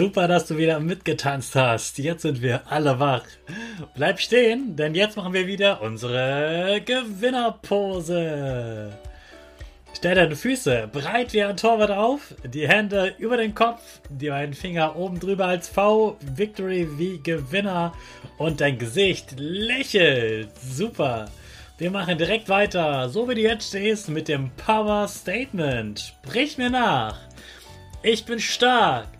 Super, 0.00 0.28
dass 0.28 0.46
du 0.46 0.56
wieder 0.56 0.80
mitgetanzt 0.80 1.54
hast. 1.54 1.98
Jetzt 1.98 2.22
sind 2.22 2.40
wir 2.40 2.72
alle 2.72 2.98
wach. 2.98 3.24
Bleib 3.94 4.18
stehen, 4.18 4.74
denn 4.74 4.94
jetzt 4.94 5.18
machen 5.18 5.34
wir 5.34 5.46
wieder 5.46 5.82
unsere 5.82 6.80
Gewinnerpose. 6.86 8.18
Stell 9.92 10.14
deine 10.14 10.36
Füße 10.36 10.88
breit 10.90 11.34
wie 11.34 11.42
ein 11.42 11.58
Torwart 11.58 11.90
auf, 11.90 12.34
die 12.44 12.66
Hände 12.66 13.14
über 13.18 13.36
den 13.36 13.54
Kopf, 13.54 14.00
die 14.08 14.30
beiden 14.30 14.54
Finger 14.54 14.96
oben 14.96 15.20
drüber 15.20 15.44
als 15.44 15.68
V, 15.68 16.16
Victory 16.34 16.88
wie 16.96 17.20
Gewinner 17.22 17.92
und 18.38 18.62
dein 18.62 18.78
Gesicht 18.78 19.34
lächelt. 19.36 20.48
Super. 20.58 21.28
Wir 21.76 21.90
machen 21.90 22.16
direkt 22.16 22.48
weiter, 22.48 23.10
so 23.10 23.28
wie 23.28 23.34
du 23.34 23.42
jetzt 23.42 23.68
stehst, 23.68 24.08
mit 24.08 24.28
dem 24.28 24.50
Power 24.52 25.06
Statement. 25.08 26.00
Sprich 26.00 26.56
mir 26.56 26.70
nach. 26.70 27.18
Ich 28.02 28.24
bin 28.24 28.40
stark. 28.40 29.19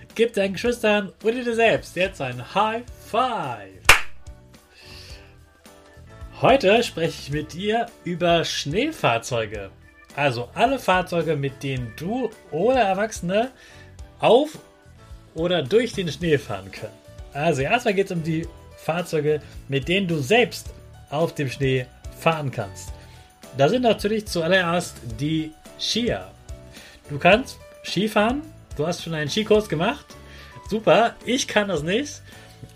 Gib 0.13 0.33
deinen 0.33 0.53
Geschwistern 0.53 1.13
oder 1.23 1.43
dir 1.43 1.55
selbst 1.55 1.95
jetzt 1.95 2.19
ein 2.21 2.53
High 2.53 2.83
Five. 3.09 3.81
Heute 6.41 6.83
spreche 6.83 7.21
ich 7.21 7.31
mit 7.31 7.53
dir 7.53 7.85
über 8.03 8.43
Schneefahrzeuge. 8.43 9.69
Also 10.15 10.49
alle 10.53 10.79
Fahrzeuge, 10.79 11.37
mit 11.37 11.63
denen 11.63 11.93
du 11.95 12.29
oder 12.51 12.81
Erwachsene 12.81 13.51
auf 14.19 14.57
oder 15.33 15.63
durch 15.63 15.93
den 15.93 16.09
Schnee 16.09 16.37
fahren 16.37 16.71
können. 16.71 16.91
Also 17.33 17.61
erstmal 17.61 17.93
geht 17.93 18.07
es 18.07 18.11
um 18.11 18.23
die 18.23 18.45
Fahrzeuge, 18.77 19.41
mit 19.69 19.87
denen 19.87 20.07
du 20.07 20.17
selbst 20.17 20.67
auf 21.09 21.35
dem 21.35 21.49
Schnee 21.49 21.85
fahren 22.19 22.51
kannst. 22.51 22.91
Da 23.57 23.69
sind 23.69 23.83
natürlich 23.83 24.25
zuallererst 24.25 24.97
die 25.19 25.53
Skier. 25.79 26.31
Du 27.09 27.17
kannst 27.17 27.59
Skifahren 27.85 28.41
Du 28.75 28.87
hast 28.87 29.03
schon 29.03 29.13
einen 29.13 29.29
Skikurs 29.29 29.69
gemacht. 29.69 30.05
Super. 30.69 31.15
Ich 31.25 31.47
kann 31.47 31.67
das 31.67 31.83
nicht. 31.83 32.21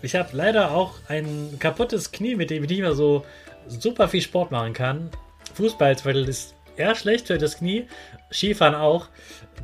Ich 0.02 0.14
habe 0.14 0.28
leider 0.32 0.72
auch 0.72 0.94
ein 1.08 1.56
kaputtes 1.58 2.12
Knie, 2.12 2.34
mit 2.34 2.50
dem 2.50 2.64
ich 2.64 2.70
nicht 2.70 2.80
mehr 2.80 2.94
so 2.94 3.24
super 3.68 4.08
viel 4.08 4.20
Sport 4.20 4.50
machen 4.50 4.72
kann. 4.72 5.10
Fußball 5.54 5.96
ist 6.28 6.54
eher 6.76 6.94
schlecht 6.94 7.28
für 7.28 7.38
das 7.38 7.58
Knie. 7.58 7.86
Skifahren 8.30 8.74
auch. 8.74 9.08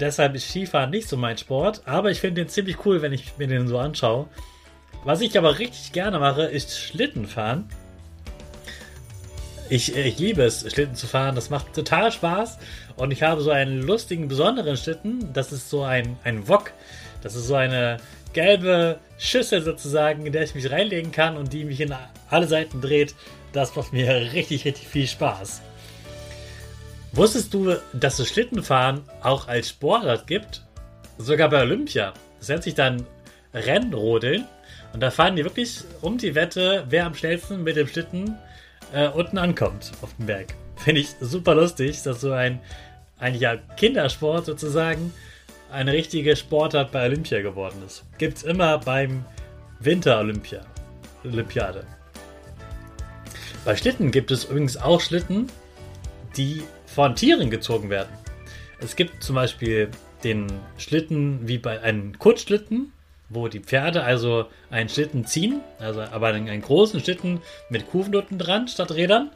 Deshalb 0.00 0.34
ist 0.34 0.48
Skifahren 0.48 0.90
nicht 0.90 1.08
so 1.08 1.16
mein 1.16 1.36
Sport. 1.36 1.82
Aber 1.84 2.10
ich 2.10 2.20
finde 2.20 2.42
den 2.42 2.48
ziemlich 2.48 2.84
cool, 2.86 3.02
wenn 3.02 3.12
ich 3.12 3.36
mir 3.38 3.46
den 3.46 3.68
so 3.68 3.78
anschaue. 3.78 4.28
Was 5.04 5.20
ich 5.20 5.36
aber 5.36 5.58
richtig 5.58 5.92
gerne 5.92 6.18
mache, 6.18 6.44
ist 6.44 6.78
Schlittenfahren. 6.78 7.68
Ich, 9.72 9.96
ich 9.96 10.18
liebe 10.18 10.42
es, 10.42 10.70
Schlitten 10.70 10.96
zu 10.96 11.06
fahren. 11.06 11.34
Das 11.34 11.48
macht 11.48 11.72
total 11.72 12.12
Spaß. 12.12 12.58
Und 12.96 13.10
ich 13.10 13.22
habe 13.22 13.40
so 13.40 13.50
einen 13.50 13.80
lustigen, 13.80 14.28
besonderen 14.28 14.76
Schlitten. 14.76 15.32
Das 15.32 15.50
ist 15.50 15.70
so 15.70 15.82
ein, 15.82 16.18
ein 16.24 16.46
Wok. 16.46 16.72
Das 17.22 17.34
ist 17.34 17.46
so 17.46 17.54
eine 17.54 17.96
gelbe 18.34 18.98
Schüssel 19.16 19.62
sozusagen, 19.62 20.26
in 20.26 20.32
der 20.34 20.42
ich 20.42 20.54
mich 20.54 20.70
reinlegen 20.70 21.10
kann 21.10 21.38
und 21.38 21.54
die 21.54 21.64
mich 21.64 21.80
in 21.80 21.94
alle 22.28 22.46
Seiten 22.48 22.82
dreht. 22.82 23.14
Das 23.54 23.74
macht 23.74 23.94
mir 23.94 24.14
richtig, 24.34 24.66
richtig 24.66 24.88
viel 24.88 25.06
Spaß. 25.06 25.62
Wusstest 27.12 27.54
du, 27.54 27.74
dass 27.94 28.18
es 28.18 28.28
Schlittenfahren 28.28 29.00
auch 29.22 29.48
als 29.48 29.70
Sportart 29.70 30.26
gibt? 30.26 30.66
Sogar 31.16 31.48
bei 31.48 31.62
Olympia. 31.62 32.12
Das 32.40 32.48
nennt 32.48 32.64
sich 32.64 32.74
dann 32.74 33.06
Rennrodeln. 33.54 34.44
Und 34.92 35.00
da 35.00 35.10
fahren 35.10 35.34
die 35.34 35.44
wirklich 35.44 35.78
um 36.02 36.18
die 36.18 36.34
Wette, 36.34 36.84
wer 36.90 37.06
am 37.06 37.14
schnellsten 37.14 37.62
mit 37.62 37.76
dem 37.76 37.88
Schlitten 37.88 38.36
äh, 38.92 39.08
unten 39.08 39.38
ankommt 39.38 39.92
auf 40.02 40.14
dem 40.16 40.26
Berg. 40.26 40.54
Finde 40.76 41.00
ich 41.00 41.10
super 41.20 41.54
lustig, 41.54 42.02
dass 42.02 42.20
so 42.20 42.32
ein, 42.32 42.60
ein 43.18 43.34
ja, 43.34 43.56
Kindersport 43.76 44.46
sozusagen 44.46 45.12
eine 45.70 45.92
richtige 45.92 46.36
Sportart 46.36 46.92
bei 46.92 47.06
Olympia 47.06 47.40
geworden 47.40 47.82
ist. 47.86 48.04
Gibt 48.18 48.38
es 48.38 48.42
immer 48.42 48.78
beim 48.78 49.24
Winter-Olympia. 49.80 50.60
Olympiade. 51.24 51.86
Bei 53.64 53.76
Schlitten 53.76 54.10
gibt 54.10 54.30
es 54.30 54.44
übrigens 54.44 54.76
auch 54.76 55.00
Schlitten, 55.00 55.46
die 56.36 56.62
von 56.86 57.14
Tieren 57.14 57.50
gezogen 57.50 57.90
werden. 57.90 58.10
Es 58.80 58.96
gibt 58.96 59.22
zum 59.22 59.36
Beispiel 59.36 59.88
den 60.24 60.46
Schlitten 60.76 61.46
wie 61.46 61.58
bei 61.58 61.80
einem 61.80 62.18
Kurzschlitten, 62.18 62.92
wo 63.32 63.48
die 63.48 63.60
Pferde 63.60 64.04
also 64.04 64.46
einen 64.70 64.88
Schlitten 64.88 65.26
ziehen, 65.26 65.60
also 65.78 66.00
aber 66.00 66.28
einen, 66.28 66.48
einen 66.48 66.62
großen 66.62 67.00
Schlitten 67.00 67.40
mit 67.68 67.90
Kufen 67.90 68.14
unten 68.14 68.38
dran 68.38 68.68
statt 68.68 68.92
Rädern. 68.92 69.30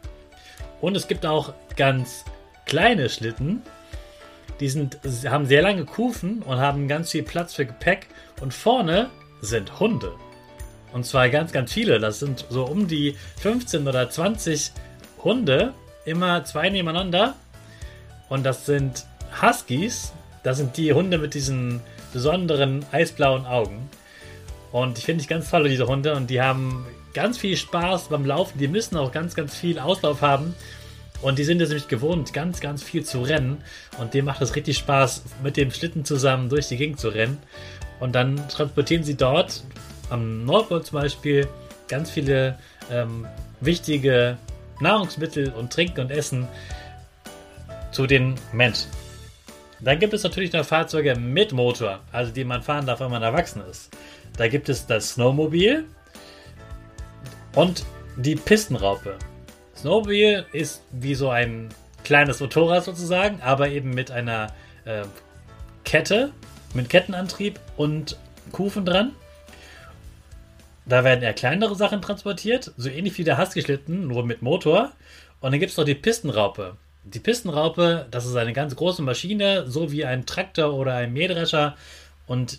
Und 0.81 0.97
es 0.97 1.09
gibt 1.09 1.25
auch 1.25 1.55
ganz 1.77 2.25
kleine 2.67 3.09
Schlitten, 3.09 3.63
die 4.61 4.69
sind, 4.69 4.99
haben 5.27 5.47
sehr 5.47 5.63
lange 5.63 5.85
Kufen 5.85 6.43
und 6.43 6.57
haben 6.59 6.89
ganz 6.89 7.11
viel 7.11 7.23
Platz 7.23 7.55
für 7.55 7.67
Gepäck. 7.67 8.07
Und 8.41 8.55
vorne 8.55 9.11
sind 9.41 9.81
Hunde. 9.81 10.15
Und 10.93 11.05
zwar 11.05 11.29
ganz, 11.29 11.53
ganz 11.53 11.73
viele. 11.73 11.99
Das 11.99 12.21
sind 12.21 12.47
so 12.49 12.65
um 12.65 12.89
die 12.89 13.17
15 13.41 13.87
oder 13.87 14.09
20 14.09 14.73
Hunde, 15.23 15.75
immer 16.05 16.45
zwei 16.45 16.71
nebeneinander. 16.71 17.35
Und 18.29 18.45
das 18.45 18.67
sind 18.67 19.05
Huskies. 19.43 20.13
Das 20.43 20.57
sind 20.57 20.77
die 20.77 20.93
Hunde 20.93 21.19
mit 21.19 21.35
diesen 21.35 21.81
besonderen 22.17 22.83
eisblauen 22.93 23.45
Augen. 23.45 23.91
Und 24.73 24.97
ich 24.97 25.05
finde 25.05 25.21
ich 25.21 25.29
ganz 25.29 25.51
toll, 25.51 25.69
diese 25.69 25.87
Hunde. 25.87 26.15
Und 26.15 26.31
die 26.31 26.41
haben 26.41 26.87
ganz 27.13 27.37
viel 27.37 27.59
Spaß 27.59 28.09
beim 28.09 28.25
Laufen. 28.25 28.59
Die 28.59 28.69
müssen 28.69 28.97
auch 28.97 29.13
ganz, 29.13 29.35
ganz 29.35 29.55
viel 29.55 29.79
Auslauf 29.79 30.23
haben. 30.23 30.55
Und 31.21 31.39
die 31.39 31.45
sind 31.45 31.61
es 31.61 31.69
nämlich 31.69 31.89
gewohnt, 31.89 32.33
ganz, 32.33 32.61
ganz 32.61 32.83
viel 32.83 33.05
zu 33.05 33.21
rennen. 33.21 33.59
Und 33.99 34.15
dem 34.15 34.25
macht 34.25 34.41
es 34.41 34.57
richtig 34.57 34.79
Spaß, 34.79 35.25
mit 35.43 35.59
dem 35.59 35.71
Schlitten 35.71 36.07
zusammen 36.07 36.49
durch 36.49 36.69
die 36.69 36.79
Gegend 36.79 36.99
zu 36.99 37.09
rennen. 37.09 37.37
Und 38.01 38.15
dann 38.15 38.49
transportieren 38.49 39.05
sie 39.05 39.15
dort, 39.15 39.63
am 40.09 40.47
Nordpol 40.47 40.85
zum 40.85 41.01
Beispiel, 41.01 41.47
ganz 41.89 42.11
viele 42.11 42.59
ähm, 42.91 43.27
wichtige 43.61 44.39
Nahrungsmittel 44.81 45.53
und 45.53 45.71
Trinken 45.71 46.01
und 46.01 46.11
Essen 46.11 46.49
zu 47.93 48.07
den 48.07 48.37
Menschen. 48.55 48.89
Dann 49.81 49.99
gibt 49.99 50.15
es 50.15 50.23
natürlich 50.23 50.53
noch 50.53 50.65
Fahrzeuge 50.65 51.15
mit 51.17 51.53
Motor, 51.53 52.01
also 52.13 52.33
die 52.33 52.45
man 52.45 52.63
fahren 52.63 52.87
darf, 52.87 53.01
wenn 53.01 53.11
man 53.11 53.23
erwachsen 53.23 53.63
ist. 53.71 53.91
Da 54.37 54.49
gibt 54.49 54.69
es 54.69 54.87
das 54.87 55.11
Snowmobil 55.11 55.85
und 57.55 57.85
die 58.17 58.37
Pistenraupe. 58.37 59.19
Snowmobil 59.77 60.47
ist 60.53 60.83
wie 60.93 61.15
so 61.15 61.29
ein 61.29 61.69
kleines 62.05 62.41
Motorrad 62.41 62.85
sozusagen, 62.85 63.41
aber 63.43 63.69
eben 63.69 63.91
mit 63.91 64.11
einer 64.11 64.49
äh, 64.85 65.05
Kette, 65.85 66.33
mit 66.73 66.89
Kettenantrieb 66.89 67.61
und 67.77 68.19
Kufen 68.53 68.85
dran. 68.85 69.13
Da 70.87 71.03
werden 71.05 71.23
eher 71.23 71.35
kleinere 71.35 71.75
Sachen 71.75 72.01
transportiert, 72.01 72.73
so 72.77 72.89
ähnlich 72.89 73.19
wie 73.19 73.25
der 73.25 73.39
Husky-Schlitten, 73.39 74.07
nur 74.07 74.25
mit 74.25 74.41
Motor. 74.41 74.93
Und 75.41 75.51
dann 75.51 75.61
gibt 75.61 75.73
es 75.73 75.77
noch 75.77 75.85
die 75.85 75.95
Pistenraupe. 75.95 76.77
Die 77.09 77.21
Pistenraupe, 77.21 78.09
das 78.11 78.27
ist 78.27 78.35
eine 78.35 78.53
ganz 78.53 78.75
große 78.75 79.01
Maschine, 79.01 79.65
so 79.69 79.93
wie 79.93 80.05
ein 80.05 80.27
Traktor 80.27 80.75
oder 80.75 80.95
ein 80.97 81.13
Mähdrescher. 81.13 81.77
Und 82.27 82.59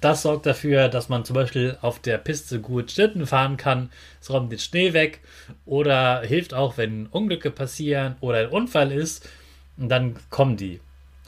das 0.00 0.22
sorgt 0.22 0.46
dafür, 0.46 0.88
dass 0.88 1.08
man 1.08 1.24
zum 1.24 1.34
Beispiel 1.34 1.76
auf 1.80 1.98
der 1.98 2.18
Piste 2.18 2.60
gut 2.60 2.92
Schlitten 2.92 3.26
fahren 3.26 3.56
kann. 3.56 3.90
Es 4.20 4.30
räumt 4.30 4.52
den 4.52 4.60
Schnee 4.60 4.92
weg 4.92 5.20
oder 5.66 6.20
hilft 6.20 6.54
auch, 6.54 6.76
wenn 6.76 7.06
Unglücke 7.06 7.50
passieren 7.50 8.14
oder 8.20 8.38
ein 8.38 8.48
Unfall 8.48 8.92
ist. 8.92 9.28
Und 9.76 9.88
dann 9.88 10.14
kommen 10.30 10.56
die 10.56 10.80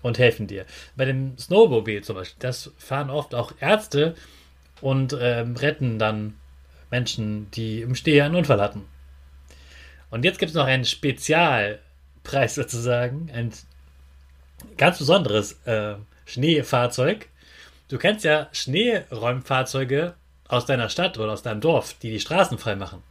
und 0.03 0.21
helfen 0.21 0.47
dir. 0.47 0.67
Bei 0.97 1.07
dem 1.07 1.37
Snowmobil 1.37 2.05
zum 2.05 2.15
Beispiel, 2.15 2.39
das 2.39 2.71
fahren 2.79 3.11
oft 3.11 3.35
auch 3.35 3.55
Ärzte 3.59 4.15
und 4.81 5.17
ähm, 5.21 5.57
retten 5.57 5.99
dann 5.99 6.35
Menschen, 6.93 7.51
die 7.51 7.81
im 7.81 7.97
Steh 7.97 8.23
einen 8.23 8.37
Unfall 8.37 8.61
hatten. 8.61 8.85
Und 10.11 10.25
jetzt 10.25 10.39
gibt 10.39 10.51
es 10.51 10.57
noch 10.57 10.67
einen 10.67 10.85
Spezialpreis 12.21 12.55
sozusagen, 12.55 13.31
ein 13.33 13.53
ganz 14.77 14.99
besonderes 14.99 15.53
äh, 15.65 15.95
Schneefahrzeug. 16.27 17.29
Du 17.89 17.99
kennst 17.99 18.25
ja 18.25 18.49
Schneeräumfahrzeuge 18.53 20.15
aus 20.49 20.67
deiner 20.67 20.89
Stadt 20.89 21.19
oder 21.19 21.33
aus 21.33 21.43
deinem 21.43 21.61
Dorf, 21.61 21.95
die 21.95 22.11
die 22.11 22.21
Straßen 22.21 22.59
frei 22.59 22.77
machen. 22.77 23.03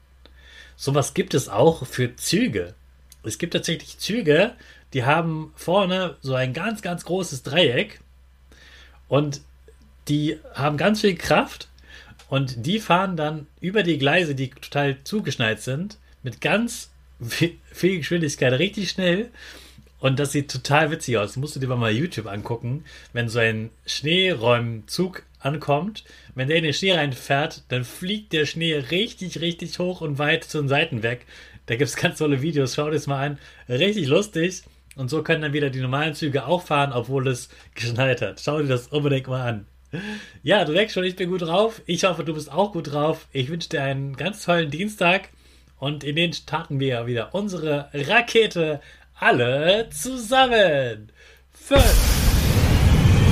Sowas 0.75 1.13
gibt 1.13 1.33
es 1.33 1.49
auch 1.49 1.85
für 1.85 2.15
Züge. 2.15 2.75
Es 3.23 3.37
gibt 3.37 3.53
tatsächlich 3.53 3.97
Züge, 3.97 4.53
die 4.93 5.03
haben 5.03 5.51
vorne 5.55 6.15
so 6.21 6.33
ein 6.35 6.53
ganz, 6.53 6.81
ganz 6.81 7.03
großes 7.03 7.43
Dreieck 7.43 7.99
und 9.07 9.41
die 10.07 10.39
haben 10.53 10.77
ganz 10.77 11.01
viel 11.01 11.15
Kraft 11.15 11.67
und 12.29 12.65
die 12.65 12.79
fahren 12.79 13.17
dann 13.17 13.47
über 13.59 13.83
die 13.83 13.97
Gleise, 13.97 14.35
die 14.35 14.49
total 14.49 14.97
zugeschneit 15.03 15.61
sind, 15.61 15.97
mit 16.23 16.39
ganz 16.41 16.89
viel 17.21 17.97
Geschwindigkeit 17.97 18.53
richtig 18.53 18.89
schnell. 18.89 19.29
Und 19.99 20.17
das 20.19 20.31
sieht 20.31 20.49
total 20.49 20.91
witzig 20.91 21.17
aus. 21.17 21.31
Das 21.31 21.37
musst 21.37 21.55
du 21.55 21.59
dir 21.59 21.67
mal 21.67 21.91
YouTube 21.91 22.27
angucken. 22.27 22.85
Wenn 23.11 23.27
so 23.27 23.39
ein 23.39 23.69
Schneeräumzug 23.85 25.23
ankommt, 25.39 26.05
wenn 26.35 26.47
der 26.47 26.57
in 26.57 26.63
den 26.63 26.73
Schnee 26.73 26.93
reinfährt, 26.93 27.63
dann 27.67 27.83
fliegt 27.83 28.31
der 28.31 28.45
Schnee 28.45 28.75
richtig, 28.75 29.41
richtig 29.41 29.77
hoch 29.79 30.01
und 30.01 30.17
weit 30.17 30.45
zu 30.45 30.59
den 30.59 30.69
Seiten 30.69 31.03
weg. 31.03 31.25
Da 31.65 31.75
gibt 31.75 31.89
es 31.89 31.97
ganz 31.97 32.17
tolle 32.17 32.41
Videos. 32.41 32.75
Schau 32.75 32.85
dir 32.85 32.93
das 32.93 33.07
mal 33.07 33.25
an. 33.25 33.37
Richtig 33.67 34.07
lustig. 34.07 34.63
Und 34.95 35.09
so 35.09 35.21
können 35.21 35.41
dann 35.41 35.53
wieder 35.53 35.69
die 35.69 35.81
normalen 35.81 36.15
Züge 36.15 36.45
auch 36.45 36.63
fahren, 36.63 36.93
obwohl 36.93 37.27
es 37.27 37.49
geschneit 37.75 38.21
hat. 38.21 38.41
Schau 38.41 38.61
dir 38.61 38.67
das 38.67 38.87
unbedingt 38.87 39.27
mal 39.27 39.47
an. 39.47 39.65
Ja, 40.43 40.65
du 40.65 40.73
merkst 40.73 40.93
schon, 40.93 41.03
ich 41.03 41.15
bin 41.15 41.29
gut 41.29 41.41
drauf. 41.41 41.81
Ich 41.85 42.03
hoffe, 42.03 42.23
du 42.23 42.33
bist 42.33 42.51
auch 42.51 42.71
gut 42.71 42.91
drauf. 42.91 43.27
Ich 43.31 43.49
wünsche 43.49 43.69
dir 43.69 43.83
einen 43.83 44.15
ganz 44.15 44.45
tollen 44.45 44.71
Dienstag 44.71 45.29
und 45.79 46.03
in 46.03 46.15
den 46.17 46.33
starten 46.33 46.79
wir 46.79 47.07
wieder 47.07 47.33
unsere 47.33 47.89
Rakete 47.93 48.81
alle 49.15 49.89
zusammen. 49.91 51.11
Fünf, 51.53 51.83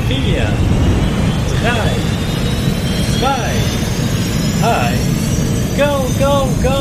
vier, 0.08 0.48
drei, 1.62 1.90
zwei, 3.20 3.52
eins, 4.66 5.78
go, 5.78 6.06
go, 6.20 6.48
go! 6.64 6.77